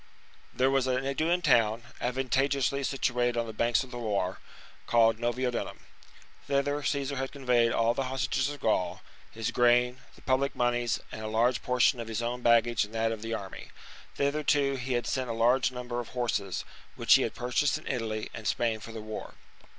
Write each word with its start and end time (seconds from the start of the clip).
There 0.51 0.71
was 0.71 0.87
an 0.87 1.05
Aeduan 1.05 1.43
town, 1.43 1.83
advantageously 2.01 2.81
situated 2.83 3.37
on 3.37 3.45
the 3.45 3.53
banks 3.53 3.83
of 3.83 3.91
the 3.91 3.99
Loire, 3.99 4.39
called 4.87 5.19
Novio 5.19 5.51
[Nevers.] 5.51 5.67
dunum. 5.67 5.79
Thither 6.47 6.81
Caesar 6.81 7.17
had 7.17 7.31
conveyed 7.31 7.71
all 7.71 7.93
the 7.93 8.05
hostages 8.05 8.49
of 8.49 8.59
Gaul, 8.59 9.01
his 9.29 9.51
grain, 9.51 10.01
the 10.15 10.23
public 10.23 10.55
monies, 10.55 10.99
and 11.11 11.21
a 11.21 11.27
large 11.27 11.61
portion 11.61 11.99
of 11.99 12.07
his 12.07 12.23
own 12.23 12.41
baggage 12.41 12.83
and 12.83 12.95
that 12.95 13.11
of 13.11 13.21
the 13.21 13.35
army: 13.35 13.69
thither, 14.15 14.41
too, 14.43 14.75
he 14.75 14.93
had 14.93 15.05
sent 15.05 15.29
a 15.29 15.33
large 15.33 15.71
number 15.71 15.99
of 15.99 16.07
horses, 16.07 16.65
which 16.95 17.13
he 17.13 17.21
had 17.21 17.35
purchased 17.35 17.77
in 17.77 17.85
Italy 17.85 18.31
and 18.33 18.47
Spain 18.47 18.79
for 18.79 18.91
the 18.91 19.01
war. 19.01 19.35